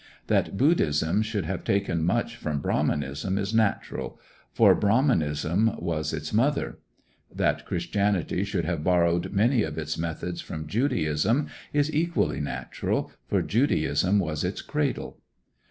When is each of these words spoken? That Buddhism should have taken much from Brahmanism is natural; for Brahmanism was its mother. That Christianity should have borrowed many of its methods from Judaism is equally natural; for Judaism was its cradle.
That 0.25 0.57
Buddhism 0.57 1.21
should 1.21 1.45
have 1.45 1.63
taken 1.63 2.03
much 2.03 2.35
from 2.35 2.59
Brahmanism 2.59 3.37
is 3.37 3.53
natural; 3.53 4.19
for 4.51 4.73
Brahmanism 4.73 5.75
was 5.77 6.11
its 6.11 6.33
mother. 6.33 6.79
That 7.31 7.67
Christianity 7.67 8.43
should 8.43 8.65
have 8.65 8.83
borrowed 8.83 9.31
many 9.31 9.61
of 9.61 9.77
its 9.77 9.99
methods 9.99 10.41
from 10.41 10.65
Judaism 10.65 11.49
is 11.71 11.93
equally 11.93 12.39
natural; 12.41 13.11
for 13.27 13.43
Judaism 13.43 14.17
was 14.17 14.43
its 14.43 14.63
cradle. 14.63 15.19